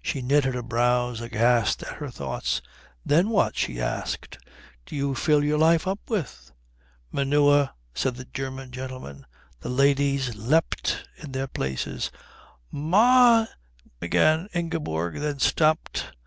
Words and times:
She 0.00 0.22
knitted 0.22 0.54
her 0.54 0.62
brows, 0.62 1.20
aghast 1.20 1.82
at 1.82 1.96
her 1.96 2.08
thoughts. 2.08 2.62
"Then 3.04 3.28
what," 3.28 3.58
she 3.58 3.78
asked, 3.78 4.38
"do 4.86 4.96
you 4.96 5.14
fill 5.14 5.44
your 5.44 5.58
life 5.58 5.86
up 5.86 5.98
with?" 6.08 6.50
"Manure," 7.12 7.68
said 7.92 8.14
the 8.16 8.24
German 8.24 8.70
gentleman. 8.70 9.26
The 9.60 9.68
ladies 9.68 10.34
leapt 10.34 11.06
in 11.18 11.32
their 11.32 11.46
places. 11.46 12.10
"Ma" 12.70 13.44
began 14.00 14.48
Ingeborg; 14.54 15.16
then 15.16 15.40
stopped. 15.40 16.06